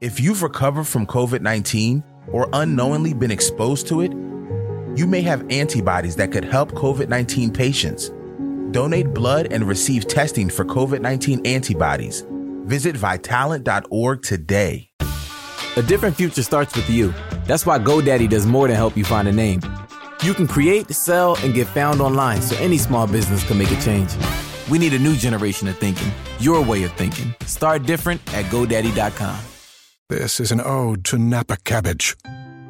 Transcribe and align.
If 0.00 0.18
you've 0.18 0.42
recovered 0.42 0.84
from 0.84 1.06
COVID 1.06 1.42
19 1.42 2.02
or 2.28 2.48
unknowingly 2.54 3.12
been 3.12 3.30
exposed 3.30 3.86
to 3.88 4.00
it, 4.00 4.12
you 4.98 5.06
may 5.06 5.20
have 5.20 5.44
antibodies 5.50 6.16
that 6.16 6.32
could 6.32 6.44
help 6.44 6.72
COVID 6.72 7.10
19 7.10 7.52
patients. 7.52 8.10
Donate 8.70 9.12
blood 9.12 9.48
and 9.50 9.68
receive 9.68 10.08
testing 10.08 10.48
for 10.48 10.64
COVID 10.64 11.02
19 11.02 11.44
antibodies. 11.44 12.24
Visit 12.64 12.96
vitalant.org 12.96 14.22
today. 14.22 14.88
A 15.76 15.82
different 15.82 16.16
future 16.16 16.42
starts 16.42 16.74
with 16.74 16.88
you. 16.88 17.12
That's 17.44 17.66
why 17.66 17.78
GoDaddy 17.78 18.28
does 18.28 18.46
more 18.46 18.68
than 18.68 18.76
help 18.76 18.96
you 18.96 19.04
find 19.04 19.28
a 19.28 19.32
name. 19.32 19.60
You 20.22 20.32
can 20.32 20.46
create, 20.46 20.90
sell, 20.92 21.36
and 21.42 21.52
get 21.52 21.66
found 21.66 22.00
online 22.00 22.40
so 22.40 22.56
any 22.56 22.78
small 22.78 23.06
business 23.06 23.46
can 23.46 23.58
make 23.58 23.70
a 23.70 23.80
change. 23.82 24.14
We 24.70 24.78
need 24.78 24.94
a 24.94 24.98
new 24.98 25.14
generation 25.14 25.68
of 25.68 25.76
thinking, 25.76 26.10
your 26.38 26.64
way 26.64 26.84
of 26.84 26.92
thinking. 26.92 27.34
Start 27.44 27.82
different 27.84 28.20
at 28.34 28.46
GoDaddy.com. 28.46 29.59
This 30.10 30.40
is 30.40 30.50
an 30.50 30.60
ode 30.60 31.04
to 31.04 31.18
Napa 31.18 31.56
cabbage. 31.58 32.16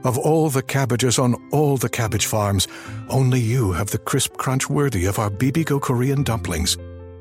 Of 0.04 0.18
all 0.18 0.50
the 0.50 0.60
cabbages 0.60 1.18
on 1.18 1.36
all 1.52 1.78
the 1.78 1.88
cabbage 1.88 2.26
farms, 2.26 2.68
only 3.08 3.40
you 3.40 3.72
have 3.72 3.88
the 3.88 3.96
crisp 3.96 4.36
crunch 4.36 4.68
worthy 4.68 5.06
of 5.06 5.18
our 5.18 5.30
Bibigo 5.30 5.80
Korean 5.80 6.22
dumplings. 6.22 6.76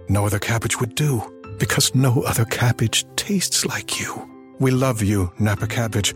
No 0.10 0.26
other 0.26 0.38
cabbage 0.38 0.78
would 0.82 0.94
do, 0.94 1.24
because 1.58 1.96
no 1.96 2.22
other 2.24 2.44
cabbage 2.44 3.06
tastes 3.16 3.66
like 3.66 4.02
you. 4.02 4.30
We 4.60 4.72
love 4.72 5.02
you, 5.02 5.32
Napa 5.40 5.68
cabbage. 5.68 6.14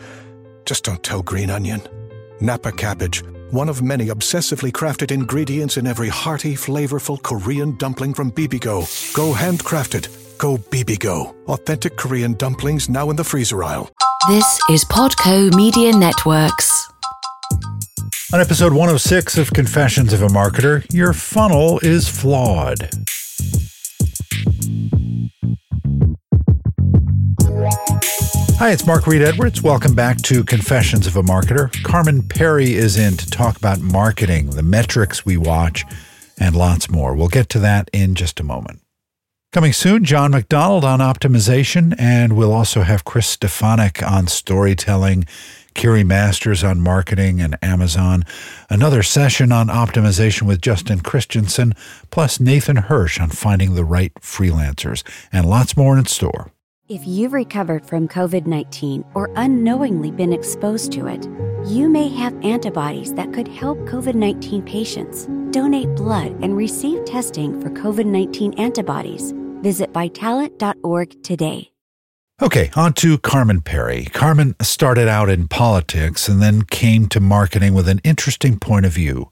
Just 0.66 0.84
don't 0.84 1.02
tell 1.02 1.24
Green 1.24 1.50
Onion. 1.50 1.82
Napa 2.42 2.74
cabbage, 2.74 3.24
one 3.52 3.70
of 3.70 3.82
many 3.82 4.08
obsessively 4.08 4.74
crafted 4.74 5.12
ingredients 5.12 5.78
in 5.78 5.88
every 5.88 6.10
hearty, 6.10 6.56
flavorful 6.56 7.24
Korean 7.24 7.78
dumpling 7.78 8.14
from 8.14 8.34
Bibigo. 8.34 8.84
Go 9.16 9.32
handcrafted. 9.32 10.23
Go 10.44 10.58
Bibigo. 10.58 11.34
Authentic 11.48 11.96
Korean 11.96 12.34
dumplings 12.34 12.90
now 12.90 13.10
in 13.10 13.16
the 13.16 13.24
freezer 13.24 13.64
aisle. 13.64 13.90
This 14.28 14.60
is 14.70 14.84
Podco 14.84 15.56
Media 15.56 15.98
Networks. 15.98 16.86
On 18.34 18.42
episode 18.42 18.74
106 18.74 19.38
of 19.38 19.54
Confessions 19.54 20.12
of 20.12 20.22
a 20.22 20.28
Marketer, 20.28 20.86
your 20.94 21.14
funnel 21.14 21.80
is 21.82 22.10
flawed. 22.10 22.90
Hi, 28.60 28.72
it's 28.72 28.86
Mark 28.86 29.08
Reed 29.08 29.22
Edwards. 29.22 29.62
Welcome 29.64 29.96
back 29.96 30.18
to 30.24 30.44
Confessions 30.44 31.08
of 31.08 31.16
a 31.16 31.24
Marketer. 31.24 31.72
Carmen 31.84 32.22
Perry 32.22 32.74
is 32.74 32.98
in 32.98 33.16
to 33.16 33.30
talk 33.30 33.56
about 33.56 33.80
marketing, 33.80 34.50
the 34.50 34.64
metrics 34.64 35.26
we 35.26 35.38
watch, 35.38 35.86
and 36.38 36.54
lots 36.54 36.90
more. 36.90 37.16
We'll 37.16 37.30
get 37.30 37.48
to 37.52 37.60
that 37.60 37.90
in 37.94 38.16
just 38.16 38.42
a 38.42 38.44
moment. 38.44 38.82
Coming 39.54 39.72
soon, 39.72 40.04
John 40.04 40.32
McDonald 40.32 40.84
on 40.84 40.98
optimization, 40.98 41.94
and 42.00 42.36
we'll 42.36 42.52
also 42.52 42.82
have 42.82 43.06
Chris 43.06 43.28
Stefanik 43.28 44.02
on 44.02 44.26
storytelling, 44.26 45.28
Kiri 45.76 46.04
Masters 46.04 46.64
on 46.64 46.82
marketing 46.82 47.40
and 47.40 47.56
Amazon, 47.62 48.24
another 48.72 49.04
session 49.04 49.52
on 49.52 49.68
optimization 49.68 50.48
with 50.48 50.60
Justin 50.60 51.02
Christensen, 51.02 51.76
plus 52.10 52.40
Nathan 52.40 52.78
Hirsch 52.78 53.20
on 53.20 53.30
finding 53.30 53.76
the 53.76 53.86
right 53.86 54.12
freelancers, 54.16 55.04
and 55.32 55.48
lots 55.48 55.78
more 55.78 56.00
in 56.00 56.08
store. 56.08 56.52
If 56.90 57.06
you've 57.06 57.34
recovered 57.34 57.86
from 57.86 58.08
COVID 58.08 58.48
19 58.48 59.06
or 59.14 59.30
unknowingly 59.36 60.10
been 60.10 60.34
exposed 60.34 60.92
to 60.94 61.06
it, 61.06 61.28
you 61.68 61.90
may 61.90 62.08
have 62.10 62.44
antibodies 62.44 63.14
that 63.14 63.32
could 63.32 63.48
help 63.48 63.78
COVID 63.82 64.16
19 64.16 64.64
patients. 64.64 65.28
Donate 65.52 65.94
blood 65.94 66.32
and 66.42 66.58
receive 66.58 67.06
testing 67.06 67.62
for 67.62 67.70
COVID 67.70 68.08
19 68.08 68.54
antibodies. 68.54 69.32
Visit 69.64 69.94
vitalant.org 69.94 71.24
today. 71.24 71.72
Okay, 72.42 72.70
on 72.76 72.94
to 72.94 73.18
Carmen 73.18 73.62
Perry. 73.62 74.06
Carmen 74.06 74.56
started 74.62 75.08
out 75.08 75.30
in 75.30 75.48
politics 75.48 76.28
and 76.28 76.42
then 76.42 76.64
came 76.64 77.08
to 77.08 77.20
marketing 77.20 77.74
with 77.74 77.88
an 77.88 78.02
interesting 78.04 78.60
point 78.60 78.86
of 78.86 78.92
view. 78.92 79.30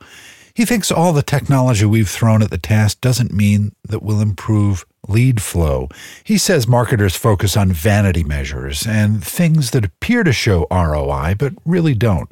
He 0.53 0.65
thinks 0.65 0.91
all 0.91 1.11
the 1.11 1.21
technology 1.21 1.85
we've 1.85 2.09
thrown 2.09 2.41
at 2.41 2.49
the 2.49 2.57
task 2.57 3.01
doesn't 3.01 3.33
mean 3.33 3.75
that 3.87 4.01
we'll 4.01 4.21
improve 4.21 4.85
lead 5.07 5.41
flow. 5.41 5.89
He 6.23 6.37
says 6.37 6.67
marketers 6.67 7.15
focus 7.15 7.57
on 7.57 7.73
vanity 7.73 8.23
measures 8.23 8.87
and 8.87 9.23
things 9.23 9.71
that 9.71 9.85
appear 9.85 10.23
to 10.23 10.31
show 10.31 10.67
ROI 10.71 11.35
but 11.37 11.53
really 11.65 11.93
don't. 11.93 12.29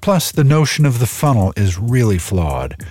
Plus, 0.00 0.32
the 0.32 0.44
notion 0.44 0.86
of 0.86 0.98
the 0.98 1.06
funnel 1.06 1.52
is 1.56 1.78
really 1.78 2.18
flawed. 2.18 2.84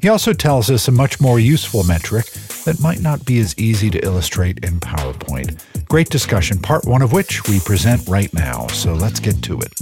He 0.00 0.08
also 0.08 0.32
tells 0.32 0.70
us 0.70 0.86
a 0.86 0.92
much 0.92 1.20
more 1.20 1.40
useful 1.40 1.82
metric 1.82 2.26
that 2.64 2.78
might 2.80 3.00
not 3.00 3.24
be 3.24 3.40
as 3.40 3.58
easy 3.58 3.90
to 3.90 4.04
illustrate 4.04 4.64
in 4.64 4.78
PowerPoint. 4.78 5.60
Great 5.88 6.08
discussion, 6.08 6.60
part 6.60 6.84
one 6.84 7.02
of 7.02 7.12
which 7.12 7.42
we 7.48 7.58
present 7.60 8.06
right 8.06 8.32
now. 8.32 8.68
So 8.68 8.94
let's 8.94 9.18
get 9.18 9.42
to 9.42 9.58
it. 9.60 9.72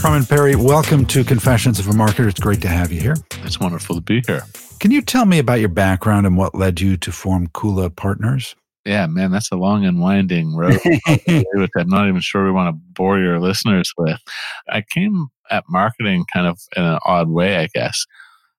Carmen 0.00 0.24
Perry, 0.26 0.54
welcome 0.54 1.04
to 1.06 1.24
Confessions 1.24 1.80
of 1.80 1.88
a 1.88 1.92
Marketer. 1.92 2.28
It's 2.28 2.38
great 2.38 2.62
to 2.62 2.68
have 2.68 2.92
you 2.92 3.00
here. 3.00 3.16
It's 3.42 3.58
wonderful 3.58 3.96
to 3.96 4.00
be 4.00 4.22
here. 4.24 4.44
Can 4.78 4.92
you 4.92 5.02
tell 5.02 5.24
me 5.24 5.40
about 5.40 5.58
your 5.58 5.70
background 5.70 6.24
and 6.24 6.36
what 6.36 6.54
led 6.54 6.80
you 6.80 6.96
to 6.98 7.10
form 7.10 7.48
Kula 7.48 7.94
Partners? 7.94 8.54
Yeah, 8.88 9.06
man, 9.06 9.30
that's 9.30 9.52
a 9.52 9.56
long 9.56 9.84
and 9.84 10.00
winding 10.00 10.56
road. 10.56 10.80
which 11.06 11.70
I'm 11.76 11.90
not 11.90 12.08
even 12.08 12.22
sure 12.22 12.46
we 12.46 12.50
want 12.50 12.74
to 12.74 12.80
bore 12.94 13.18
your 13.18 13.38
listeners 13.38 13.92
with. 13.98 14.18
I 14.70 14.80
came 14.80 15.26
at 15.50 15.64
marketing 15.68 16.24
kind 16.32 16.46
of 16.46 16.58
in 16.74 16.84
an 16.84 16.98
odd 17.04 17.28
way, 17.28 17.58
I 17.58 17.68
guess. 17.74 18.06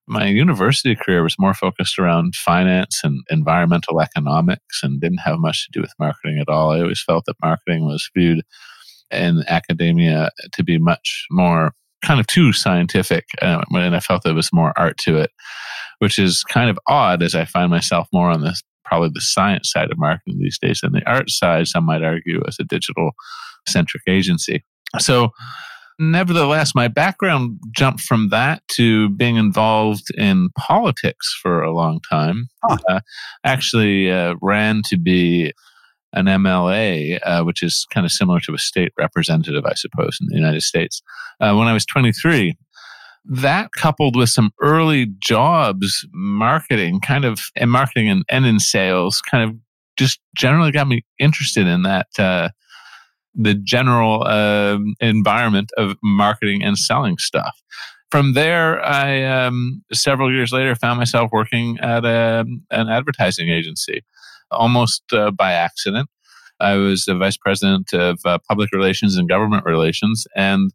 My 0.06 0.26
university 0.26 0.94
career 0.94 1.24
was 1.24 1.34
more 1.40 1.52
focused 1.52 1.98
around 1.98 2.36
finance 2.36 3.00
and 3.02 3.24
environmental 3.28 4.00
economics 4.00 4.84
and 4.84 5.00
didn't 5.00 5.18
have 5.18 5.40
much 5.40 5.66
to 5.66 5.72
do 5.72 5.80
with 5.80 5.92
marketing 5.98 6.38
at 6.38 6.48
all. 6.48 6.70
I 6.70 6.80
always 6.80 7.02
felt 7.02 7.24
that 7.26 7.34
marketing 7.42 7.84
was 7.84 8.08
viewed 8.16 8.42
in 9.10 9.42
academia 9.48 10.30
to 10.52 10.62
be 10.62 10.78
much 10.78 11.26
more 11.32 11.72
kind 12.04 12.20
of 12.20 12.28
too 12.28 12.52
scientific, 12.52 13.24
uh, 13.42 13.62
and 13.72 13.96
I 13.96 14.00
felt 14.00 14.22
there 14.22 14.32
was 14.32 14.52
more 14.52 14.72
art 14.76 14.96
to 14.98 15.18
it, 15.18 15.32
which 15.98 16.20
is 16.20 16.44
kind 16.44 16.70
of 16.70 16.78
odd 16.86 17.20
as 17.20 17.34
I 17.34 17.46
find 17.46 17.68
myself 17.68 18.06
more 18.12 18.30
on 18.30 18.42
this 18.42 18.62
probably 18.90 19.10
the 19.14 19.20
science 19.20 19.70
side 19.70 19.90
of 19.90 19.98
marketing 19.98 20.40
these 20.40 20.58
days 20.58 20.80
and 20.82 20.94
the 20.94 21.08
art 21.08 21.30
side. 21.30 21.68
Some 21.68 21.86
might 21.86 22.02
argue 22.02 22.42
as 22.48 22.56
a 22.58 22.64
digital 22.64 23.12
centric 23.66 24.02
agency. 24.08 24.64
So. 24.98 25.30
Nevertheless, 26.02 26.74
my 26.74 26.88
background 26.88 27.60
jumped 27.76 28.00
from 28.00 28.30
that 28.30 28.62
to 28.68 29.10
being 29.10 29.36
involved 29.36 30.06
in 30.16 30.48
politics 30.56 31.38
for 31.42 31.62
a 31.62 31.74
long 31.74 32.00
time. 32.10 32.48
Huh. 32.64 32.78
Uh, 32.88 33.00
actually, 33.44 34.10
uh, 34.10 34.36
ran 34.40 34.80
to 34.86 34.96
be 34.96 35.52
an 36.12 36.26
MLA, 36.26 37.20
uh, 37.22 37.44
which 37.44 37.62
is 37.62 37.86
kind 37.92 38.04
of 38.04 38.12
similar 38.12 38.40
to 38.40 38.54
a 38.54 38.58
state 38.58 38.92
representative, 38.98 39.64
I 39.64 39.74
suppose, 39.74 40.18
in 40.20 40.28
the 40.28 40.36
United 40.36 40.62
States, 40.62 41.02
uh, 41.40 41.54
when 41.54 41.68
I 41.68 41.72
was 41.72 41.84
23. 41.86 42.56
That 43.24 43.72
coupled 43.72 44.16
with 44.16 44.30
some 44.30 44.50
early 44.60 45.06
jobs, 45.18 46.06
marketing, 46.12 47.00
kind 47.00 47.24
of, 47.24 47.40
and 47.56 47.70
marketing 47.70 48.08
and, 48.08 48.24
and 48.28 48.46
in 48.46 48.58
sales, 48.58 49.20
kind 49.20 49.48
of 49.48 49.56
just 49.96 50.20
generally 50.36 50.72
got 50.72 50.88
me 50.88 51.04
interested 51.18 51.66
in 51.66 51.82
that, 51.82 52.06
uh, 52.18 52.48
the 53.34 53.54
general 53.54 54.24
uh, 54.26 54.78
environment 55.00 55.70
of 55.76 55.96
marketing 56.02 56.62
and 56.62 56.78
selling 56.78 57.18
stuff. 57.18 57.60
From 58.10 58.32
there, 58.32 58.84
I, 58.84 59.22
um, 59.22 59.84
several 59.92 60.32
years 60.32 60.52
later, 60.52 60.74
found 60.74 60.98
myself 60.98 61.30
working 61.32 61.78
at 61.78 62.04
a, 62.04 62.44
an 62.70 62.88
advertising 62.88 63.50
agency 63.50 64.02
almost 64.50 65.02
uh, 65.12 65.30
by 65.30 65.52
accident. 65.52 66.08
I 66.58 66.74
was 66.74 67.04
the 67.04 67.14
vice 67.14 67.36
president 67.36 67.92
of 67.92 68.18
uh, 68.24 68.38
public 68.48 68.70
relations 68.72 69.16
and 69.16 69.28
government 69.28 69.64
relations 69.64 70.26
and 70.34 70.72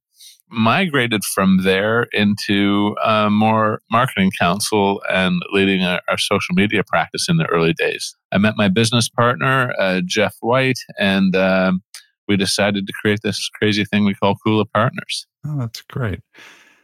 migrated 0.49 1.23
from 1.23 1.63
there 1.63 2.03
into 2.11 2.95
uh, 3.03 3.29
more 3.29 3.81
marketing 3.91 4.31
counsel 4.39 5.01
and 5.09 5.41
leading 5.51 5.83
our, 5.83 6.01
our, 6.09 6.17
social 6.17 6.53
media 6.53 6.83
practice 6.83 7.27
in 7.27 7.37
the 7.37 7.45
early 7.47 7.73
days. 7.73 8.15
I 8.31 8.37
met 8.37 8.55
my 8.55 8.67
business 8.67 9.09
partner, 9.09 9.73
uh, 9.79 10.01
Jeff 10.05 10.35
White, 10.41 10.79
and 10.99 11.35
um, 11.35 11.81
we 12.27 12.37
decided 12.37 12.87
to 12.87 12.93
create 13.01 13.19
this 13.23 13.49
crazy 13.55 13.85
thing 13.85 14.05
we 14.05 14.13
call 14.13 14.35
Kula 14.45 14.65
Partners. 14.73 15.27
Oh, 15.45 15.57
that's 15.59 15.81
great. 15.81 16.19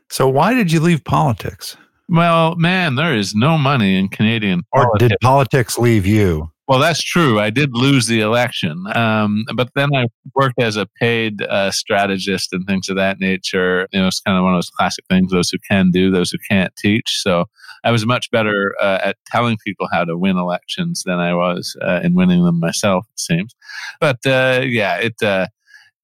So, 0.10 0.28
why 0.28 0.54
did 0.54 0.72
you 0.72 0.80
leave 0.80 1.04
politics? 1.04 1.78
Well, 2.10 2.56
man, 2.56 2.96
there 2.96 3.16
is 3.16 3.34
no 3.34 3.58
money 3.58 3.98
in 3.98 4.10
Canadian 4.10 4.64
politics. 4.74 5.04
Or 5.04 5.08
did 5.08 5.18
politics 5.22 5.78
leave 5.78 6.06
you? 6.06 6.52
Well, 6.72 6.80
that's 6.80 7.04
true. 7.04 7.38
I 7.38 7.50
did 7.50 7.76
lose 7.76 8.08
the 8.08 8.22
election, 8.22 8.86
um, 8.96 9.44
but 9.56 9.72
then 9.76 9.94
I 9.94 10.06
worked 10.36 10.62
as 10.62 10.78
a 10.78 10.86
paid 11.02 11.42
uh, 11.42 11.70
strategist 11.70 12.54
and 12.54 12.66
things 12.66 12.88
of 12.88 12.96
that 12.96 13.20
nature. 13.20 13.90
You 13.92 14.00
know, 14.00 14.08
it's 14.08 14.22
kind 14.22 14.38
of 14.38 14.46
one 14.46 14.54
of 14.54 14.58
those 14.60 14.70
classic 14.70 15.04
things: 15.10 15.34
those 15.34 15.50
who 15.50 15.58
can 15.70 15.92
do, 15.92 16.12
those 16.12 16.32
who 16.32 16.38
can't 16.50 16.74
teach. 16.78 17.20
So 17.24 17.48
I 17.84 17.92
was 17.92 18.06
much 18.06 18.32
better 18.32 18.74
uh, 18.82 19.00
at 19.04 19.18
telling 19.28 19.58
people 19.68 19.90
how 19.92 20.06
to 20.06 20.18
win 20.18 20.38
elections 20.38 21.04
than 21.06 21.20
I 21.20 21.34
was 21.34 21.76
uh, 21.82 22.00
in 22.06 22.16
winning 22.16 22.46
them 22.46 22.62
myself. 22.62 23.06
It 23.12 23.20
seems, 23.20 23.54
but 24.00 24.26
uh, 24.26 24.62
yeah, 24.64 24.96
it 24.96 25.22
uh, 25.22 25.48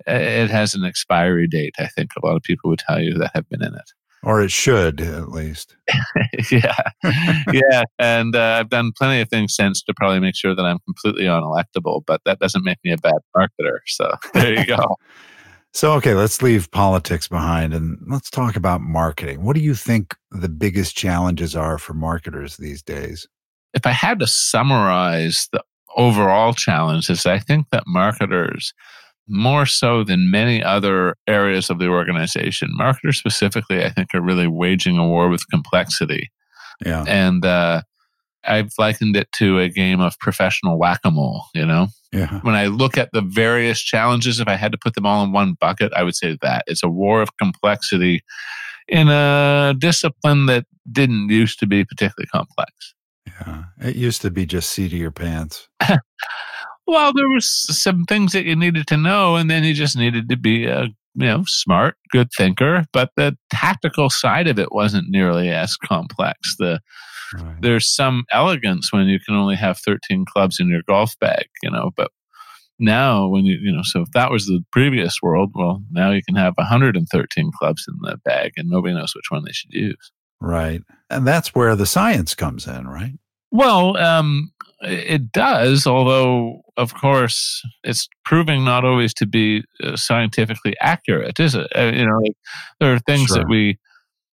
it 0.07 0.49
has 0.49 0.75
an 0.75 0.85
expiry 0.85 1.47
date. 1.47 1.75
I 1.79 1.87
think 1.87 2.11
a 2.17 2.25
lot 2.25 2.35
of 2.35 2.43
people 2.43 2.69
would 2.71 2.79
tell 2.79 3.01
you 3.01 3.13
that 3.19 3.31
have 3.35 3.49
been 3.49 3.63
in 3.63 3.73
it. 3.73 3.91
Or 4.23 4.41
it 4.41 4.51
should, 4.51 4.99
at 4.99 5.29
least. 5.29 5.75
yeah. 6.51 6.75
yeah. 7.53 7.83
And 7.99 8.35
uh, 8.35 8.57
I've 8.59 8.69
done 8.69 8.91
plenty 8.97 9.21
of 9.21 9.29
things 9.29 9.55
since 9.55 9.81
to 9.83 9.93
probably 9.93 10.19
make 10.19 10.35
sure 10.35 10.55
that 10.55 10.63
I'm 10.63 10.79
completely 10.79 11.25
unelectable, 11.25 12.03
but 12.05 12.21
that 12.25 12.39
doesn't 12.39 12.63
make 12.63 12.79
me 12.83 12.91
a 12.91 12.97
bad 12.97 13.19
marketer. 13.35 13.79
So 13.85 14.11
there 14.33 14.53
you 14.53 14.65
go. 14.65 14.97
so, 15.73 15.93
okay, 15.93 16.13
let's 16.13 16.41
leave 16.41 16.71
politics 16.71 17.27
behind 17.27 17.73
and 17.73 17.97
let's 18.07 18.29
talk 18.29 18.55
about 18.55 18.81
marketing. 18.81 19.43
What 19.43 19.55
do 19.55 19.61
you 19.61 19.75
think 19.75 20.15
the 20.31 20.49
biggest 20.49 20.97
challenges 20.97 21.55
are 21.55 21.77
for 21.77 21.93
marketers 21.93 22.57
these 22.57 22.81
days? 22.81 23.27
If 23.73 23.85
I 23.85 23.91
had 23.91 24.19
to 24.19 24.27
summarize 24.27 25.47
the 25.51 25.63
overall 25.95 26.53
challenges, 26.53 27.25
I 27.25 27.39
think 27.39 27.67
that 27.71 27.83
marketers 27.85 28.73
more 29.27 29.65
so 29.65 30.03
than 30.03 30.31
many 30.31 30.63
other 30.63 31.15
areas 31.27 31.69
of 31.69 31.79
the 31.79 31.87
organization. 31.87 32.69
Marketers 32.73 33.17
specifically, 33.17 33.83
I 33.83 33.89
think, 33.89 34.13
are 34.13 34.21
really 34.21 34.47
waging 34.47 34.97
a 34.97 35.07
war 35.07 35.29
with 35.29 35.47
complexity. 35.49 36.31
Yeah. 36.85 37.03
And 37.07 37.45
uh, 37.45 37.81
I've 38.45 38.71
likened 38.77 39.15
it 39.15 39.31
to 39.33 39.59
a 39.59 39.69
game 39.69 39.99
of 39.99 40.17
professional 40.19 40.77
whack 40.77 41.01
a 41.03 41.11
mole, 41.11 41.45
you 41.53 41.65
know? 41.65 41.87
Yeah. 42.11 42.39
When 42.41 42.55
I 42.55 42.67
look 42.67 42.97
at 42.97 43.09
the 43.11 43.21
various 43.21 43.81
challenges, 43.81 44.39
if 44.39 44.47
I 44.47 44.55
had 44.55 44.71
to 44.71 44.77
put 44.77 44.95
them 44.95 45.05
all 45.05 45.23
in 45.23 45.31
one 45.31 45.55
bucket, 45.59 45.91
I 45.93 46.03
would 46.03 46.15
say 46.15 46.37
that 46.41 46.63
it's 46.67 46.83
a 46.83 46.89
war 46.89 47.21
of 47.21 47.35
complexity 47.37 48.23
in 48.87 49.09
a 49.09 49.75
discipline 49.77 50.45
that 50.45 50.65
didn't 50.89 51.29
used 51.29 51.59
to 51.59 51.67
be 51.67 51.83
particularly 51.83 52.27
complex. 52.27 52.71
Yeah. 53.27 53.63
It 53.81 53.95
used 53.97 54.21
to 54.21 54.31
be 54.31 54.45
just 54.45 54.69
seat 54.69 54.93
of 54.93 54.99
your 54.99 55.11
pants. 55.11 55.67
Well, 56.87 57.11
there 57.13 57.29
was 57.29 57.45
some 57.77 58.05
things 58.05 58.31
that 58.31 58.45
you 58.45 58.55
needed 58.55 58.87
to 58.87 58.97
know, 58.97 59.35
and 59.35 59.49
then 59.49 59.65
you 59.65 59.73
just 59.73 59.97
needed 59.97 60.29
to 60.29 60.37
be 60.37 60.65
a 60.65 60.83
you 60.83 61.25
know 61.25 61.43
smart, 61.45 61.95
good 62.11 62.29
thinker. 62.37 62.85
But 62.93 63.11
the 63.17 63.37
tactical 63.49 64.09
side 64.09 64.47
of 64.47 64.57
it 64.57 64.71
wasn't 64.71 65.09
nearly 65.09 65.49
as 65.49 65.75
complex. 65.75 66.55
The 66.57 66.79
right. 67.35 67.61
there's 67.61 67.93
some 67.93 68.23
elegance 68.31 68.93
when 68.93 69.07
you 69.07 69.19
can 69.19 69.35
only 69.35 69.55
have 69.55 69.79
13 69.79 70.25
clubs 70.31 70.59
in 70.61 70.69
your 70.69 70.81
golf 70.87 71.19
bag, 71.19 71.47
you 71.61 71.69
know. 71.69 71.91
But 71.97 72.11
now, 72.79 73.27
when 73.27 73.45
you 73.45 73.57
you 73.61 73.73
know, 73.73 73.83
so 73.83 74.01
if 74.01 74.11
that 74.13 74.31
was 74.31 74.45
the 74.45 74.63
previous 74.71 75.17
world, 75.21 75.51
well, 75.55 75.83
now 75.91 76.11
you 76.11 76.21
can 76.25 76.35
have 76.35 76.53
113 76.55 77.51
clubs 77.59 77.85
in 77.87 77.95
the 78.01 78.17
bag, 78.23 78.53
and 78.55 78.69
nobody 78.69 78.93
knows 78.93 79.13
which 79.13 79.29
one 79.29 79.43
they 79.43 79.51
should 79.51 79.73
use. 79.73 80.11
Right, 80.39 80.81
and 81.09 81.27
that's 81.27 81.53
where 81.53 81.75
the 81.75 81.85
science 81.85 82.33
comes 82.33 82.65
in, 82.65 82.87
right? 82.87 83.13
Well, 83.51 83.97
um, 83.97 84.51
it 84.81 85.31
does, 85.31 85.87
although, 85.87 86.61
of 86.77 86.93
course, 86.93 87.63
it's 87.83 88.07
proving 88.25 88.63
not 88.63 88.85
always 88.85 89.13
to 89.15 89.25
be 89.25 89.63
uh, 89.83 89.95
scientifically 89.95 90.75
accurate, 90.81 91.39
is 91.39 91.55
it? 91.55 91.67
Uh, 91.75 91.91
you 91.93 92.05
know, 92.05 92.19
like, 92.19 92.35
there 92.79 92.93
are 92.93 92.99
things 92.99 93.27
sure. 93.27 93.37
that 93.37 93.47
we, 93.49 93.79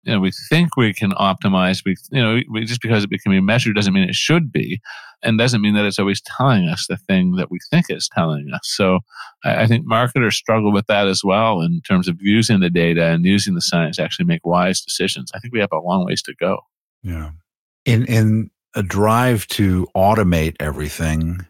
you 0.04 0.14
know, 0.14 0.20
we 0.20 0.32
think 0.50 0.76
we 0.76 0.94
can 0.94 1.12
optimize. 1.12 1.84
We, 1.86 1.96
you 2.12 2.22
know, 2.22 2.42
we, 2.50 2.66
just 2.66 2.82
because 2.82 3.04
it 3.04 3.22
can 3.22 3.32
be 3.32 3.40
measured 3.40 3.76
doesn't 3.76 3.94
mean 3.94 4.10
it 4.10 4.16
should 4.16 4.52
be, 4.52 4.82
and 5.22 5.38
doesn't 5.38 5.62
mean 5.62 5.76
that 5.76 5.86
it's 5.86 6.00
always 6.00 6.22
telling 6.22 6.68
us 6.68 6.88
the 6.88 6.98
thing 6.98 7.36
that 7.36 7.52
we 7.52 7.60
think 7.70 7.86
it's 7.90 8.10
telling 8.10 8.50
us. 8.52 8.62
So, 8.64 9.02
I, 9.44 9.64
I 9.64 9.68
think 9.68 9.86
marketers 9.86 10.36
struggle 10.36 10.72
with 10.72 10.88
that 10.88 11.08
as 11.08 11.24
well 11.24 11.62
in 11.62 11.82
terms 11.88 12.08
of 12.08 12.18
using 12.20 12.62
the 12.62 12.72
data 12.72 13.06
and 13.06 13.26
using 13.26 13.54
the 13.54 13.62
science 13.62 13.98
to 13.98 14.04
actually 14.04 14.26
make 14.26 14.46
wise 14.46 14.82
decisions. 14.82 15.32
I 15.36 15.40
think 15.40 15.54
we 15.54 15.60
have 15.60 15.72
a 15.72 15.80
long 15.80 16.06
ways 16.06 16.24
to 16.24 16.34
go. 16.40 16.62
Yeah. 17.04 17.32
In 17.86 18.06
in 18.06 18.50
a 18.75 18.83
drive 18.83 19.47
to 19.47 19.88
automate 19.95 20.56
everything, 20.59 21.45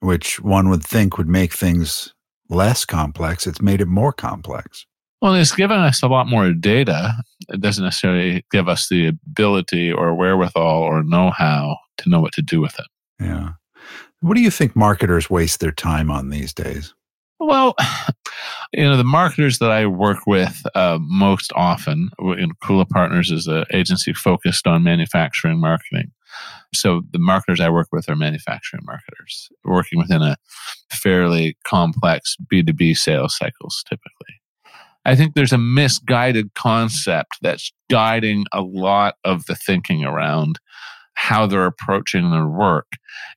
which 0.00 0.40
one 0.40 0.68
would 0.68 0.82
think 0.82 1.18
would 1.18 1.28
make 1.28 1.52
things 1.52 2.14
less 2.48 2.84
complex, 2.84 3.46
it's 3.46 3.62
made 3.62 3.80
it 3.80 3.88
more 3.88 4.12
complex. 4.12 4.86
Well, 5.20 5.34
it's 5.34 5.54
given 5.54 5.78
us 5.78 6.02
a 6.02 6.08
lot 6.08 6.26
more 6.26 6.52
data. 6.52 7.14
It 7.48 7.60
doesn't 7.60 7.84
necessarily 7.84 8.44
give 8.50 8.68
us 8.68 8.88
the 8.88 9.06
ability 9.06 9.92
or 9.92 10.14
wherewithal 10.14 10.82
or 10.82 11.04
know 11.04 11.30
how 11.30 11.76
to 11.98 12.08
know 12.08 12.20
what 12.20 12.32
to 12.32 12.42
do 12.42 12.60
with 12.60 12.78
it. 12.78 12.86
Yeah. 13.20 13.50
What 14.20 14.34
do 14.34 14.40
you 14.40 14.50
think 14.50 14.74
marketers 14.74 15.30
waste 15.30 15.60
their 15.60 15.72
time 15.72 16.10
on 16.10 16.30
these 16.30 16.52
days? 16.52 16.94
Well, 17.38 17.74
you 18.72 18.84
know, 18.84 18.96
the 18.96 19.04
marketers 19.04 19.58
that 19.58 19.70
I 19.70 19.86
work 19.86 20.26
with 20.26 20.62
uh, 20.74 20.98
most 21.00 21.52
often, 21.54 22.10
know, 22.20 22.48
Kula 22.62 22.88
Partners 22.88 23.30
is 23.30 23.46
an 23.46 23.64
agency 23.72 24.12
focused 24.12 24.66
on 24.66 24.82
manufacturing 24.82 25.60
marketing. 25.60 26.10
So 26.74 27.02
the 27.10 27.18
marketers 27.18 27.60
I 27.60 27.70
work 27.70 27.88
with 27.92 28.08
are 28.08 28.16
manufacturing 28.16 28.82
marketers 28.84 29.48
working 29.64 29.98
within 29.98 30.22
a 30.22 30.36
fairly 30.90 31.56
complex 31.64 32.36
B2B 32.52 32.96
sales 32.96 33.36
cycles 33.36 33.84
typically. 33.88 34.40
I 35.04 35.16
think 35.16 35.34
there's 35.34 35.52
a 35.52 35.58
misguided 35.58 36.54
concept 36.54 37.38
that's 37.42 37.72
guiding 37.90 38.44
a 38.52 38.62
lot 38.62 39.16
of 39.24 39.46
the 39.46 39.56
thinking 39.56 40.04
around 40.04 40.60
how 41.14 41.46
they're 41.46 41.66
approaching 41.66 42.30
their 42.30 42.46
work. 42.46 42.86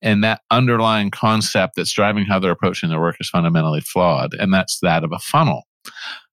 And 0.01 0.23
that 0.23 0.41
underlying 0.51 1.11
concept 1.11 1.73
that's 1.75 1.91
driving 1.91 2.25
how 2.25 2.39
they're 2.39 2.51
approaching 2.51 2.89
their 2.89 3.01
work 3.01 3.17
is 3.19 3.29
fundamentally 3.29 3.81
flawed. 3.81 4.33
And 4.35 4.53
that's 4.53 4.79
that 4.81 5.03
of 5.03 5.11
a 5.11 5.19
funnel 5.19 5.63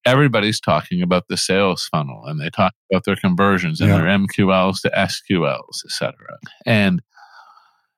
everybody's 0.05 0.61
talking 0.61 1.03
about 1.03 1.25
the 1.29 1.37
sales 1.37 1.89
funnel 1.91 2.25
and 2.27 2.41
they 2.41 2.51
talk 2.51 2.75
about 2.91 3.05
their 3.05 3.17
conversions 3.17 3.81
and 3.81 3.91
yeah. 3.91 3.99
their 3.99 4.07
MQLs 4.07 4.81
to 4.83 4.91
SQLs, 4.91 5.85
etc. 5.85 6.15
And 6.67 7.03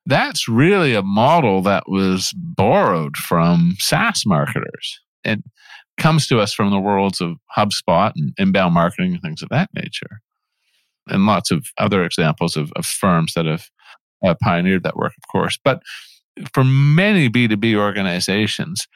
that's 0.06 0.48
really 0.48 0.94
a 0.94 1.02
model 1.02 1.62
that 1.62 1.84
was 1.86 2.32
borrowed 2.36 3.16
from 3.16 3.76
SaaS 3.78 4.24
marketers. 4.26 5.00
It 5.24 5.42
comes 5.96 6.26
to 6.28 6.40
us 6.40 6.52
from 6.52 6.70
the 6.70 6.78
worlds 6.78 7.20
of 7.20 7.36
HubSpot 7.56 8.12
and 8.16 8.34
inbound 8.38 8.74
marketing 8.74 9.14
and 9.14 9.22
things 9.22 9.42
of 9.42 9.48
that 9.50 9.70
nature. 9.74 10.20
And 11.06 11.26
lots 11.26 11.50
of 11.50 11.66
other 11.78 12.04
examples 12.04 12.56
of, 12.56 12.72
of 12.76 12.84
firms 12.84 13.34
that 13.34 13.46
have 13.46 13.68
uh, 14.24 14.34
pioneered 14.42 14.82
that 14.82 14.96
work, 14.96 15.12
of 15.16 15.28
course. 15.30 15.58
But 15.62 15.82
for 16.52 16.64
many 16.64 17.28
B2B 17.28 17.74
organizations, 17.76 18.86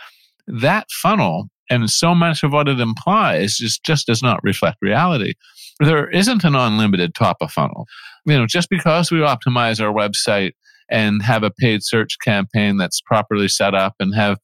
that 0.46 0.90
funnel 0.90 1.48
and 1.70 1.90
so 1.90 2.14
much 2.14 2.42
of 2.42 2.52
what 2.52 2.68
it 2.68 2.80
implies 2.80 3.56
just, 3.56 3.84
just 3.84 4.06
does 4.06 4.22
not 4.22 4.40
reflect 4.42 4.78
reality. 4.80 5.34
There 5.80 6.08
isn't 6.10 6.44
an 6.44 6.54
unlimited 6.54 7.14
top 7.14 7.38
of 7.40 7.50
funnel. 7.50 7.86
You 8.26 8.38
know, 8.38 8.46
just 8.46 8.68
because 8.68 9.10
we 9.10 9.18
optimize 9.18 9.80
our 9.80 9.92
website 9.92 10.52
and 10.90 11.22
have 11.22 11.42
a 11.42 11.50
paid 11.50 11.82
search 11.82 12.16
campaign 12.24 12.76
that's 12.76 13.00
properly 13.00 13.48
set 13.48 13.74
up 13.74 13.94
and 14.00 14.14
have 14.14 14.38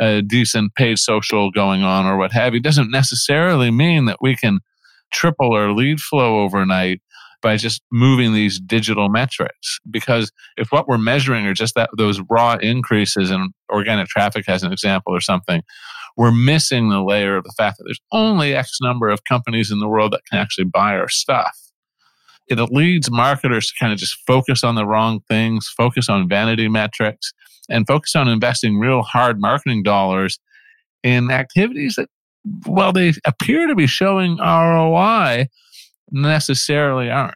a 0.00 0.22
decent 0.22 0.74
paid 0.74 0.98
social 0.98 1.50
going 1.50 1.82
on 1.82 2.06
or 2.06 2.16
what 2.16 2.32
have 2.32 2.54
you 2.54 2.60
doesn't 2.60 2.90
necessarily 2.90 3.70
mean 3.70 4.06
that 4.06 4.16
we 4.20 4.34
can 4.34 4.60
triple 5.12 5.52
our 5.52 5.72
lead 5.72 6.00
flow 6.00 6.40
overnight 6.40 7.02
by 7.42 7.56
just 7.56 7.82
moving 7.90 8.34
these 8.34 8.60
digital 8.60 9.08
metrics 9.08 9.80
because 9.90 10.30
if 10.56 10.70
what 10.72 10.86
we're 10.86 10.98
measuring 10.98 11.46
are 11.46 11.54
just 11.54 11.74
that 11.74 11.90
those 11.96 12.20
raw 12.28 12.56
increases 12.60 13.30
in 13.30 13.50
organic 13.70 14.08
traffic 14.08 14.48
as 14.48 14.62
an 14.62 14.72
example 14.72 15.14
or 15.14 15.20
something 15.20 15.62
we're 16.16 16.32
missing 16.32 16.90
the 16.90 17.02
layer 17.02 17.36
of 17.36 17.44
the 17.44 17.54
fact 17.56 17.78
that 17.78 17.84
there's 17.84 18.00
only 18.12 18.54
X 18.54 18.78
number 18.82 19.08
of 19.08 19.24
companies 19.24 19.70
in 19.70 19.78
the 19.78 19.88
world 19.88 20.12
that 20.12 20.24
can 20.30 20.38
actually 20.38 20.64
buy 20.64 20.96
our 20.96 21.08
stuff. 21.08 21.56
It 22.48 22.58
leads 22.58 23.10
marketers 23.10 23.68
to 23.68 23.74
kind 23.78 23.92
of 23.92 23.98
just 23.98 24.18
focus 24.26 24.64
on 24.64 24.74
the 24.74 24.84
wrong 24.84 25.20
things, 25.28 25.72
focus 25.76 26.08
on 26.08 26.28
vanity 26.28 26.68
metrics, 26.68 27.32
and 27.68 27.86
focus 27.86 28.16
on 28.16 28.28
investing 28.28 28.78
real 28.78 29.02
hard 29.02 29.40
marketing 29.40 29.84
dollars 29.84 30.38
in 31.04 31.30
activities 31.30 31.94
that, 31.94 32.08
well, 32.66 32.92
they 32.92 33.12
appear 33.24 33.68
to 33.68 33.76
be 33.76 33.86
showing 33.86 34.38
ROI, 34.38 35.46
necessarily 36.12 37.10
aren't. 37.10 37.34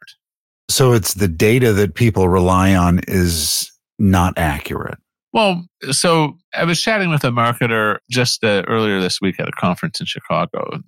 So 0.71 0.93
it's 0.93 1.15
the 1.15 1.29
data 1.29 1.73
that 1.75 1.95
people 1.95 2.29
rely 2.29 2.75
on 2.75 3.01
is 3.07 3.71
not 3.99 4.35
accurate. 4.37 4.99
Well, 5.33 5.67
so 5.91 6.39
I 6.55 6.65
was 6.65 6.81
chatting 6.81 7.11
with 7.11 7.25
a 7.25 7.31
marketer 7.31 7.99
just 8.11 8.45
uh, 8.45 8.63
earlier 8.69 9.01
this 9.01 9.21
week 9.21 9.41
at 9.41 9.49
a 9.49 9.53
conference 9.53 9.99
in 10.01 10.07
Chicago. 10.07 10.79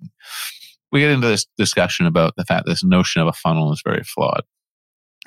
We 0.91 1.01
get 1.01 1.11
into 1.11 1.27
this 1.27 1.45
discussion 1.57 2.05
about 2.05 2.35
the 2.37 2.45
fact 2.45 2.65
this 2.65 2.83
notion 2.83 3.21
of 3.21 3.27
a 3.27 3.33
funnel 3.33 3.73
is 3.73 3.81
very 3.83 4.03
flawed. 4.03 4.43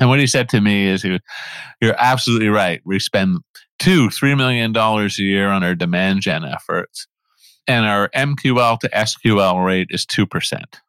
And 0.00 0.08
what 0.08 0.20
he 0.20 0.26
said 0.26 0.48
to 0.50 0.62
me 0.62 0.86
is, 0.86 1.02
he, 1.02 1.20
"You're 1.82 1.94
absolutely 1.98 2.48
right. 2.48 2.80
We 2.86 2.98
spend 2.98 3.40
two, 3.78 4.08
three 4.08 4.34
million 4.34 4.72
dollars 4.72 5.18
a 5.18 5.22
year 5.22 5.48
on 5.48 5.62
our 5.62 5.74
demand 5.74 6.22
gen 6.22 6.44
efforts, 6.46 7.06
and 7.66 7.84
our 7.84 8.08
MQL 8.14 8.78
to 8.78 8.88
SQL 8.88 9.62
rate 9.62 9.88
is 9.90 10.06
two 10.06 10.24
percent 10.24 10.80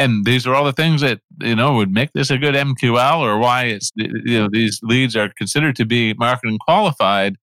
and 0.00 0.24
these 0.24 0.46
are 0.46 0.54
all 0.54 0.64
the 0.64 0.72
things 0.72 1.00
that 1.02 1.20
you 1.40 1.54
know 1.54 1.74
would 1.74 1.92
make 1.92 2.12
this 2.12 2.30
a 2.30 2.38
good 2.38 2.54
MQL 2.54 3.18
or 3.20 3.38
why 3.38 3.64
it's 3.64 3.90
you 3.96 4.40
know 4.40 4.48
these 4.50 4.80
leads 4.82 5.14
are 5.14 5.30
considered 5.36 5.76
to 5.76 5.84
be 5.84 6.14
marketing 6.14 6.58
qualified, 6.58 7.36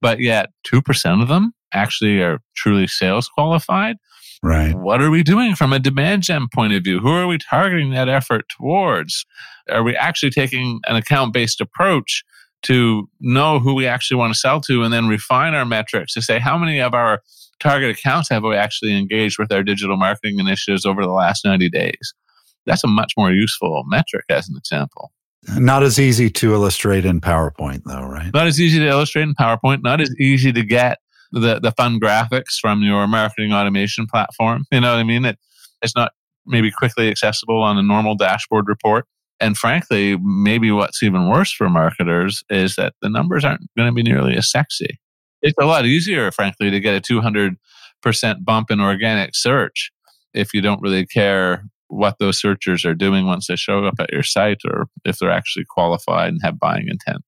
but 0.00 0.18
yet 0.20 0.50
two 0.64 0.80
percent 0.80 1.20
of 1.22 1.28
them 1.28 1.52
actually 1.72 2.20
are 2.20 2.40
truly 2.56 2.86
sales 2.86 3.28
qualified. 3.28 3.96
Right. 4.42 4.74
What 4.74 5.00
are 5.00 5.10
we 5.10 5.22
doing 5.22 5.54
from 5.54 5.72
a 5.72 5.78
demand 5.78 6.24
gen 6.24 6.48
point 6.52 6.72
of 6.72 6.82
view? 6.82 6.98
Who 6.98 7.10
are 7.10 7.28
we 7.28 7.38
targeting 7.38 7.90
that 7.90 8.08
effort 8.08 8.44
towards? 8.48 9.24
Are 9.70 9.84
we 9.84 9.94
actually 9.94 10.30
taking 10.30 10.80
an 10.86 10.96
account 10.96 11.32
based 11.32 11.60
approach 11.60 12.24
to 12.62 13.08
know 13.20 13.58
who 13.58 13.74
we 13.74 13.86
actually 13.86 14.16
want 14.16 14.32
to 14.32 14.38
sell 14.38 14.60
to 14.62 14.82
and 14.82 14.92
then 14.92 15.08
refine 15.08 15.54
our 15.54 15.64
metrics 15.64 16.14
to 16.14 16.22
say 16.22 16.38
how 16.38 16.56
many 16.56 16.80
of 16.80 16.94
our 16.94 17.22
target 17.62 17.96
accounts 17.98 18.28
have 18.30 18.42
we 18.42 18.56
actually 18.56 18.96
engaged 18.96 19.38
with 19.38 19.52
our 19.52 19.62
digital 19.62 19.96
marketing 19.96 20.38
initiatives 20.38 20.84
over 20.84 21.02
the 21.02 21.12
last 21.12 21.44
90 21.44 21.68
days? 21.70 22.14
That's 22.66 22.84
a 22.84 22.88
much 22.88 23.12
more 23.16 23.32
useful 23.32 23.82
metric 23.86 24.24
as 24.28 24.48
an 24.48 24.56
example. 24.56 25.12
Not 25.48 25.82
as 25.82 25.98
easy 25.98 26.30
to 26.30 26.54
illustrate 26.54 27.04
in 27.04 27.20
PowerPoint, 27.20 27.82
though, 27.84 28.04
right? 28.04 28.32
Not 28.32 28.46
as 28.46 28.60
easy 28.60 28.78
to 28.78 28.86
illustrate 28.86 29.22
in 29.22 29.34
PowerPoint, 29.34 29.82
not 29.82 30.00
as 30.00 30.14
easy 30.20 30.52
to 30.52 30.62
get 30.62 30.98
the, 31.32 31.58
the 31.58 31.72
fun 31.72 31.98
graphics 31.98 32.58
from 32.60 32.82
your 32.82 33.06
marketing 33.08 33.52
automation 33.52 34.06
platform. 34.06 34.64
You 34.70 34.80
know 34.80 34.92
what 34.92 35.00
I 35.00 35.04
mean? 35.04 35.24
It, 35.24 35.38
it's 35.82 35.96
not 35.96 36.12
maybe 36.46 36.70
quickly 36.70 37.08
accessible 37.08 37.60
on 37.62 37.78
a 37.78 37.82
normal 37.82 38.14
dashboard 38.14 38.68
report. 38.68 39.06
And 39.40 39.56
frankly, 39.56 40.16
maybe 40.22 40.70
what's 40.70 41.02
even 41.02 41.28
worse 41.28 41.50
for 41.50 41.68
marketers 41.68 42.44
is 42.48 42.76
that 42.76 42.94
the 43.02 43.08
numbers 43.08 43.44
aren't 43.44 43.68
going 43.76 43.88
to 43.88 43.92
be 43.92 44.04
nearly 44.04 44.36
as 44.36 44.48
sexy. 44.48 45.00
It's 45.42 45.56
a 45.60 45.66
lot 45.66 45.86
easier, 45.86 46.30
frankly, 46.30 46.70
to 46.70 46.80
get 46.80 46.96
a 46.96 47.00
200% 47.00 47.56
bump 48.44 48.70
in 48.70 48.80
organic 48.80 49.34
search 49.34 49.90
if 50.34 50.54
you 50.54 50.60
don't 50.60 50.80
really 50.80 51.06
care 51.06 51.64
what 51.88 52.18
those 52.18 52.40
searchers 52.40 52.84
are 52.84 52.94
doing 52.94 53.26
once 53.26 53.46
they 53.48 53.56
show 53.56 53.84
up 53.84 53.94
at 54.00 54.12
your 54.12 54.22
site 54.22 54.60
or 54.66 54.86
if 55.04 55.18
they're 55.18 55.30
actually 55.30 55.64
qualified 55.68 56.28
and 56.28 56.40
have 56.42 56.58
buying 56.58 56.88
intent. 56.88 57.22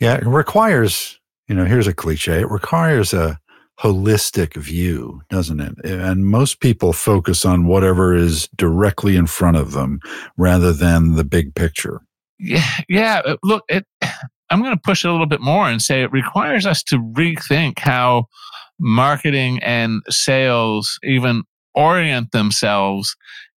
Yeah, 0.00 0.16
it 0.16 0.26
requires, 0.26 1.20
you 1.46 1.54
know, 1.54 1.64
here's 1.64 1.86
a 1.86 1.94
cliche, 1.94 2.40
it 2.40 2.50
requires 2.50 3.12
a 3.12 3.38
holistic 3.80 4.54
view, 4.54 5.22
doesn't 5.30 5.60
it? 5.60 5.74
And 5.84 6.26
most 6.26 6.60
people 6.60 6.92
focus 6.92 7.44
on 7.44 7.66
whatever 7.66 8.14
is 8.14 8.48
directly 8.56 9.14
in 9.14 9.26
front 9.26 9.56
of 9.56 9.72
them 9.72 10.00
rather 10.36 10.72
than 10.72 11.14
the 11.14 11.24
big 11.24 11.54
picture. 11.54 12.02
Yeah, 12.40 12.70
yeah. 12.88 13.22
Uh, 13.24 13.36
look, 13.42 13.64
it, 13.68 13.84
I'm 14.50 14.62
going 14.62 14.74
to 14.74 14.82
push 14.82 15.04
it 15.04 15.08
a 15.08 15.12
little 15.12 15.26
bit 15.26 15.40
more 15.40 15.68
and 15.68 15.80
say 15.80 16.02
it 16.02 16.12
requires 16.12 16.66
us 16.66 16.82
to 16.84 16.98
rethink 16.98 17.78
how 17.78 18.26
marketing 18.78 19.58
and 19.62 20.02
sales 20.08 20.98
even 21.02 21.42
orient 21.74 22.32
themselves 22.32 23.16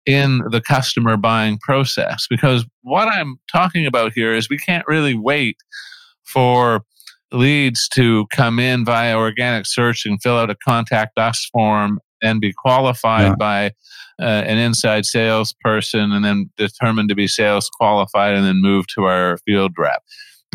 in 0.07 0.42
the 0.50 0.61
customer 0.61 1.16
buying 1.16 1.59
process. 1.59 2.26
Because 2.30 2.64
what 2.83 3.09
I'm 3.09 3.38
talking 3.52 3.87
about 3.87 4.12
here 4.14 4.33
is 4.33 4.49
we 4.49 4.59
can't 4.59 4.87
really 4.87 5.14
wait 5.14 5.57
for 6.25 6.83
leads 7.30 7.88
to 7.88 8.26
come 8.35 8.59
in 8.59 8.85
via 8.85 9.16
organic 9.16 9.66
search 9.66 10.07
and 10.07 10.21
fill 10.23 10.38
out 10.38 10.50
a 10.50 10.57
contact 10.66 11.18
us 11.18 11.49
form 11.52 12.00
and 12.23 12.40
be 12.40 12.52
qualified 12.52 13.28
yeah. 13.28 13.35
by 13.35 13.66
uh, 14.21 14.42
an 14.47 14.59
inside 14.59 15.04
salesperson 15.04 16.11
and 16.12 16.25
then 16.25 16.50
determined 16.57 17.09
to 17.09 17.14
be 17.14 17.28
sales 17.28 17.71
qualified 17.78 18.35
and 18.35 18.45
then 18.45 18.61
move 18.61 18.87
to 18.88 19.04
our 19.04 19.37
field 19.38 19.73
rep. 19.78 20.02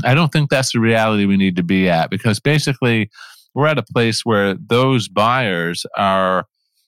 I 0.03 0.13
don't 0.13 0.31
think 0.31 0.49
that's 0.49 0.73
the 0.73 0.79
reality 0.79 1.25
we 1.25 1.37
need 1.37 1.55
to 1.57 1.63
be 1.63 1.89
at 1.89 2.09
because 2.09 2.39
basically 2.39 3.09
we're 3.53 3.67
at 3.67 3.77
a 3.77 3.83
place 3.83 4.25
where 4.25 4.55
those 4.55 5.07
buyers 5.07 5.85
are 5.97 6.45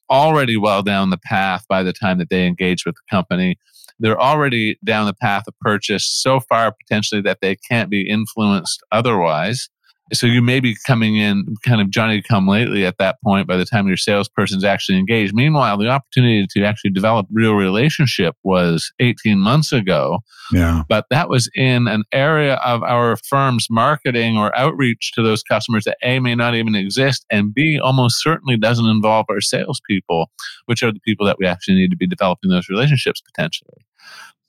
already 0.10 0.58
well 0.58 0.82
down 0.82 1.10
the 1.10 1.18
path 1.18 1.66
by 1.68 1.84
the 1.84 1.94
time 1.94 2.18
that 2.20 2.30
they 2.30 2.46
engage 2.46 2.86
with 2.86 2.96
the 2.96 3.16
company. 3.16 3.58
They're 4.00 4.20
already 4.20 4.78
down 4.84 5.06
the 5.06 5.14
path 5.14 5.44
of 5.48 5.54
purchase 5.62 6.06
so 6.06 6.40
far 6.40 6.74
potentially 6.74 7.22
that 7.22 7.40
they 7.42 7.56
can't 7.56 7.90
be 7.90 8.10
influenced 8.10 8.84
otherwise. 8.92 9.70
So 10.14 10.28
you 10.28 10.42
may 10.42 10.60
be 10.60 10.78
coming 10.86 11.16
in 11.16 11.56
kind 11.66 11.82
of 11.82 11.90
Johnny 11.90 12.22
come 12.22 12.48
lately 12.48 12.86
at 12.86 13.00
that 13.00 13.18
point 13.24 13.48
by 13.48 13.58
the 13.58 13.66
time 13.66 13.88
your 13.88 13.98
salesperson's 13.98 14.64
actually 14.64 15.00
engaged. 15.00 15.34
Meanwhile, 15.34 15.80
the 15.80 15.88
opportunity 15.88 16.46
to 16.52 16.64
actually 16.64 16.92
develop 16.92 17.26
real 17.32 17.56
relationship 17.56 18.36
was 18.44 18.92
18 19.00 19.40
months 19.40 19.72
ago. 19.72 20.20
Yeah. 20.52 20.84
But 20.88 21.06
that 21.10 21.28
was 21.28 21.50
in 21.56 21.88
an 21.88 22.04
area 22.12 22.56
of 22.64 22.84
our 22.84 23.18
firm's 23.28 23.66
marketing 23.70 24.38
or 24.38 24.56
outreach 24.56 25.12
to 25.16 25.24
those 25.24 25.42
customers 25.42 25.86
that 25.86 25.98
A 26.04 26.20
may 26.20 26.36
not 26.36 26.54
even 26.54 26.76
exist 26.76 27.26
and 27.32 27.52
B 27.52 27.80
almost 27.80 28.22
certainly 28.22 28.58
doesn't 28.58 28.86
involve 28.86 29.26
our 29.30 29.42
salespeople, 29.42 30.30
which 30.68 30.84
are 30.84 30.92
the 30.92 31.00
people 31.00 31.26
that 31.26 31.38
we 31.40 31.48
actually 31.48 31.76
need 31.76 31.90
to 31.90 31.98
be 31.98 32.08
developing 32.08 32.52
those 32.52 32.70
relationships 32.70 33.22
potentially. 33.22 33.86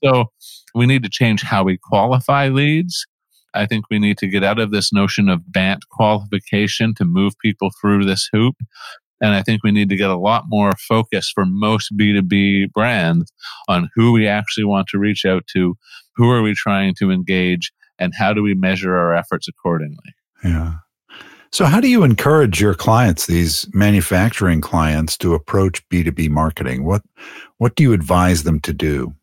So 0.04 0.26
we 0.74 0.84
need 0.84 1.02
to 1.04 1.08
change 1.08 1.42
how 1.42 1.64
we 1.64 1.78
qualify 1.78 2.48
leads 2.48 3.06
I 3.56 3.66
think 3.66 3.86
we 3.90 3.98
need 3.98 4.18
to 4.18 4.28
get 4.28 4.44
out 4.44 4.58
of 4.58 4.70
this 4.70 4.92
notion 4.92 5.28
of 5.28 5.50
BANT 5.50 5.88
qualification 5.90 6.94
to 6.94 7.04
move 7.04 7.38
people 7.38 7.70
through 7.80 8.04
this 8.04 8.28
hoop. 8.32 8.56
And 9.20 9.34
I 9.34 9.42
think 9.42 9.62
we 9.64 9.72
need 9.72 9.88
to 9.88 9.96
get 9.96 10.10
a 10.10 10.18
lot 10.18 10.44
more 10.48 10.72
focus 10.72 11.30
for 11.34 11.46
most 11.46 11.96
B2B 11.96 12.72
brands 12.72 13.32
on 13.68 13.88
who 13.94 14.12
we 14.12 14.28
actually 14.28 14.64
want 14.64 14.88
to 14.88 14.98
reach 14.98 15.24
out 15.24 15.46
to, 15.54 15.74
who 16.14 16.30
are 16.30 16.42
we 16.42 16.54
trying 16.54 16.94
to 16.98 17.10
engage, 17.10 17.72
and 17.98 18.12
how 18.14 18.34
do 18.34 18.42
we 18.42 18.54
measure 18.54 18.94
our 18.94 19.14
efforts 19.14 19.48
accordingly. 19.48 20.14
Yeah. 20.44 20.74
So, 21.50 21.64
how 21.64 21.80
do 21.80 21.88
you 21.88 22.02
encourage 22.02 22.60
your 22.60 22.74
clients, 22.74 23.26
these 23.26 23.66
manufacturing 23.72 24.60
clients, 24.60 25.16
to 25.18 25.32
approach 25.32 25.86
B2B 25.88 26.28
marketing? 26.28 26.84
What, 26.84 27.02
what 27.56 27.74
do 27.76 27.82
you 27.82 27.94
advise 27.94 28.42
them 28.42 28.60
to 28.60 28.74
do? 28.74 29.14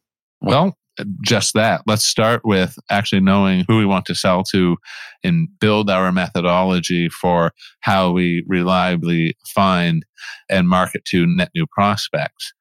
Well, 0.42 0.76
just 1.22 1.54
that. 1.54 1.82
Let's 1.88 2.06
start 2.06 2.42
with 2.44 2.78
actually 2.90 3.22
knowing 3.22 3.66
who 3.68 3.78
we 3.78 3.86
want 3.86 4.06
to 4.06 4.16
sell 4.16 4.44
to 4.52 4.78
and 5.24 5.48
build 5.60 5.90
our 5.90 6.12
methodology 6.12 7.10
for 7.10 7.52
how 7.82 8.12
we 8.12 8.44
reliably 8.48 9.36
find 9.48 10.06
and 10.50 10.70
market 10.70 11.06
to 11.06 11.26
net 11.26 11.50
new 11.56 11.66
prospects. 11.68 12.54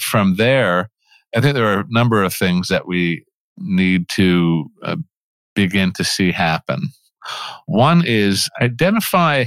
From 0.00 0.36
there, 0.36 0.90
I 1.34 1.40
think 1.40 1.54
there 1.54 1.66
are 1.66 1.80
a 1.80 1.86
number 1.88 2.22
of 2.22 2.34
things 2.34 2.68
that 2.68 2.86
we 2.86 3.24
need 3.56 4.08
to 4.10 4.70
uh, 4.82 4.96
begin 5.54 5.92
to 5.92 6.04
see 6.04 6.32
happen. 6.32 6.88
One 7.66 8.02
is 8.04 8.48
identify 8.60 9.46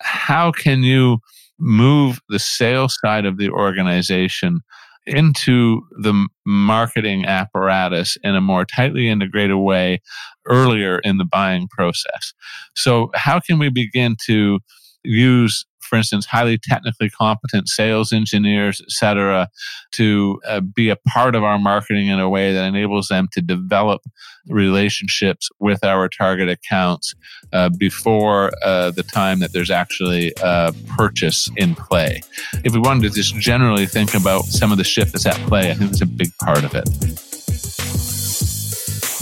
how 0.00 0.52
can 0.52 0.82
you 0.82 1.18
move 1.58 2.20
the 2.28 2.38
sales 2.38 2.98
side 3.02 3.24
of 3.24 3.38
the 3.38 3.50
organization 3.50 4.60
into 5.06 5.82
the 6.02 6.28
marketing 6.44 7.24
apparatus 7.24 8.16
in 8.22 8.34
a 8.34 8.40
more 8.40 8.64
tightly 8.64 9.08
integrated 9.08 9.56
way 9.56 10.00
earlier 10.46 10.98
in 11.00 11.18
the 11.18 11.24
buying 11.24 11.68
process. 11.68 12.32
So, 12.74 13.10
how 13.14 13.40
can 13.40 13.58
we 13.58 13.70
begin 13.70 14.16
to 14.26 14.60
use 15.06 15.64
for 15.86 15.96
instance, 15.96 16.26
highly 16.26 16.58
technically 16.58 17.08
competent 17.08 17.68
sales 17.68 18.12
engineers, 18.12 18.80
et 18.80 18.90
cetera, 18.90 19.48
to 19.92 20.40
uh, 20.46 20.60
be 20.60 20.90
a 20.90 20.96
part 21.08 21.34
of 21.34 21.44
our 21.44 21.58
marketing 21.58 22.08
in 22.08 22.18
a 22.18 22.28
way 22.28 22.52
that 22.52 22.66
enables 22.66 23.08
them 23.08 23.28
to 23.32 23.40
develop 23.40 24.02
relationships 24.48 25.48
with 25.60 25.84
our 25.84 26.08
target 26.08 26.48
accounts 26.48 27.14
uh, 27.52 27.68
before 27.78 28.50
uh, 28.64 28.90
the 28.90 29.02
time 29.02 29.40
that 29.40 29.52
there's 29.52 29.70
actually 29.70 30.32
a 30.42 30.74
purchase 30.96 31.48
in 31.56 31.74
play. 31.74 32.20
If 32.64 32.72
we 32.72 32.80
wanted 32.80 33.02
to 33.02 33.10
just 33.10 33.36
generally 33.36 33.86
think 33.86 34.14
about 34.14 34.44
some 34.44 34.72
of 34.72 34.78
the 34.78 34.84
shift 34.84 35.12
that's 35.12 35.26
at 35.26 35.36
play, 35.48 35.70
I 35.70 35.74
think 35.74 35.92
it's 35.92 36.02
a 36.02 36.06
big 36.06 36.30
part 36.38 36.64
of 36.64 36.74
it. 36.74 37.25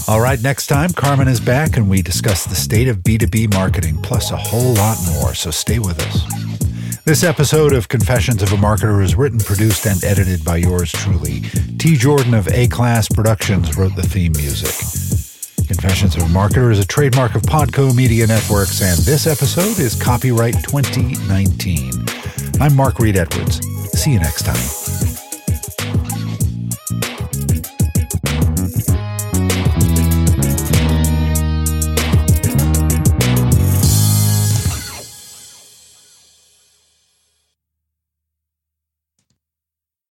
All 0.06 0.20
right, 0.20 0.40
next 0.42 0.66
time, 0.66 0.90
Carmen 0.90 1.28
is 1.28 1.40
back 1.40 1.78
and 1.78 1.88
we 1.88 2.02
discuss 2.02 2.44
the 2.44 2.54
state 2.54 2.88
of 2.88 2.98
B2B 2.98 3.54
marketing, 3.54 3.96
plus 4.02 4.32
a 4.32 4.36
whole 4.36 4.74
lot 4.74 4.98
more, 5.14 5.34
so 5.34 5.50
stay 5.50 5.78
with 5.78 5.98
us. 5.98 7.00
This 7.04 7.24
episode 7.24 7.72
of 7.72 7.88
Confessions 7.88 8.42
of 8.42 8.52
a 8.52 8.56
Marketer 8.56 9.02
is 9.02 9.14
written, 9.14 9.38
produced, 9.38 9.86
and 9.86 10.02
edited 10.04 10.44
by 10.44 10.56
yours 10.56 10.92
truly. 10.92 11.40
T. 11.78 11.96
Jordan 11.96 12.34
of 12.34 12.48
A 12.48 12.68
Class 12.68 13.08
Productions 13.08 13.78
wrote 13.78 13.96
the 13.96 14.02
theme 14.02 14.32
music. 14.32 14.74
Confessions 15.66 16.16
of 16.16 16.22
a 16.22 16.26
Marketer 16.26 16.70
is 16.70 16.78
a 16.78 16.86
trademark 16.86 17.34
of 17.34 17.40
Podco 17.42 17.94
Media 17.94 18.26
Networks, 18.26 18.82
and 18.82 18.98
this 19.06 19.26
episode 19.26 19.78
is 19.78 20.00
copyright 20.00 20.54
2019. 20.64 21.92
I'm 22.60 22.76
Mark 22.76 22.98
Reed 22.98 23.16
Edwards. 23.16 23.66
See 23.98 24.12
you 24.12 24.18
next 24.20 24.44
time. 24.44 24.83